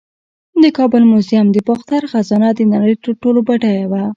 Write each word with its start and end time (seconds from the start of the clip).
د 0.61 0.63
کابل 0.77 1.01
میوزیم 1.11 1.47
د 1.51 1.57
باختر 1.67 2.01
خزانه 2.11 2.49
د 2.55 2.61
نړۍ 2.73 2.95
تر 3.03 3.09
ټولو 3.21 3.39
بډایه 3.47 3.85
وه 3.91 4.03